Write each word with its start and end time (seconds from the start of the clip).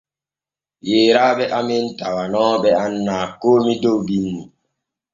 Yeyraaɓe 0.89 1.43
amen 1.57 1.85
tawanooɓe 1.99 2.69
annaa 2.85 3.25
koomi 3.39 3.73
dow 3.83 3.97
binni. 4.07 4.43